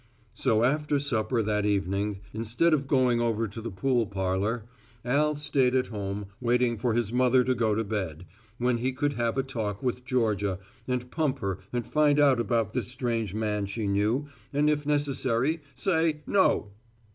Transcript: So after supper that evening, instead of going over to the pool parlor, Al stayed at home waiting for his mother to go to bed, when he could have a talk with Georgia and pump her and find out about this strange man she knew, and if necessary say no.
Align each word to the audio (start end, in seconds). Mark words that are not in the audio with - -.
So 0.33 0.63
after 0.63 0.97
supper 0.97 1.43
that 1.43 1.63
evening, 1.63 2.21
instead 2.33 2.73
of 2.73 2.87
going 2.87 3.21
over 3.21 3.47
to 3.47 3.61
the 3.61 3.69
pool 3.69 4.07
parlor, 4.07 4.63
Al 5.05 5.35
stayed 5.35 5.75
at 5.75 5.89
home 5.93 6.25
waiting 6.39 6.75
for 6.75 6.95
his 6.95 7.13
mother 7.13 7.43
to 7.43 7.53
go 7.53 7.75
to 7.75 7.83
bed, 7.83 8.25
when 8.57 8.79
he 8.79 8.93
could 8.93 9.13
have 9.13 9.37
a 9.37 9.43
talk 9.43 9.83
with 9.83 10.03
Georgia 10.03 10.57
and 10.87 11.11
pump 11.11 11.37
her 11.37 11.59
and 11.71 11.85
find 11.85 12.19
out 12.19 12.39
about 12.39 12.73
this 12.73 12.87
strange 12.87 13.35
man 13.35 13.67
she 13.67 13.85
knew, 13.87 14.25
and 14.51 14.71
if 14.71 14.87
necessary 14.87 15.61
say 15.75 16.23
no. 16.25 16.71